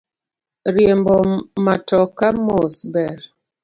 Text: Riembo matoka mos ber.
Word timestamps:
Riembo 0.75 1.15
matoka 1.65 2.25
mos 2.45 2.75
ber. 2.93 3.17